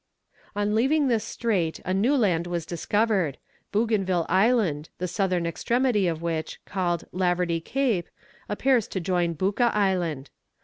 [0.55, 3.37] On leaving this strait a new land was discovered
[3.71, 8.09] Bougainville Island, the southern extremity of which, called Laverdy Cape,
[8.49, 10.31] appears to join Bouka Island.